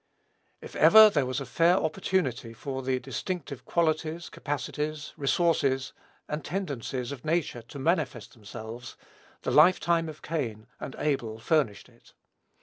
If 0.61 0.75
ever 0.75 1.11
there 1.11 1.27
was 1.27 1.39
a 1.39 1.45
fair 1.45 1.77
opportunity 1.77 2.53
for 2.55 2.81
the 2.81 2.99
distinctive 2.99 3.65
qualities, 3.65 4.29
capacities, 4.29 5.13
resources, 5.15 5.93
and 6.27 6.43
tendencies 6.43 7.11
of 7.11 7.23
nature 7.23 7.61
to 7.61 7.77
manifest 7.77 8.33
themselves, 8.33 8.97
the 9.43 9.51
lifetime 9.51 10.09
of 10.09 10.23
Cain 10.23 10.65
and 10.79 10.95
Abel 10.97 11.37
furnished 11.37 11.87
it. 11.87 12.15